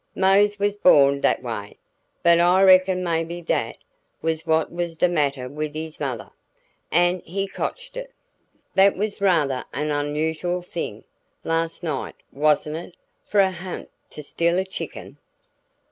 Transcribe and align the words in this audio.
"Mose 0.15 0.57
was 0.57 0.75
bawn 0.75 1.19
dat 1.21 1.43
way, 1.43 1.77
but 2.23 2.39
I 2.39 2.63
reckon 2.63 3.03
maybe 3.03 3.39
dat 3.39 3.77
was 4.19 4.47
what 4.47 4.71
was 4.71 4.95
de 4.95 5.07
matter 5.07 5.47
wid 5.47 5.75
his 5.75 5.99
mudder, 5.99 6.31
an' 6.91 7.19
he 7.19 7.47
cotched 7.47 7.95
it." 7.95 8.11
"That 8.73 8.95
was 8.95 9.21
rather 9.21 9.63
an 9.75 9.91
unusual 9.91 10.63
thing, 10.63 11.03
last 11.43 11.83
night, 11.83 12.15
wasn't 12.31 12.77
it, 12.77 12.97
for 13.27 13.41
a 13.41 13.51
ha'nt 13.51 13.91
to 14.09 14.23
steal 14.23 14.57
a 14.57 14.65
chicken?" 14.65 15.19